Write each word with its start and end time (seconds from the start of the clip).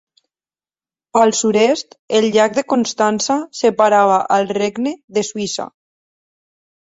Al 1.19 1.33
sud-est, 1.39 1.91
el 2.19 2.27
llac 2.37 2.55
de 2.55 2.63
Constança 2.73 3.37
separava 3.59 4.17
al 4.37 4.49
regne 4.61 4.95
de 5.19 5.25
Suïssa. 5.29 5.69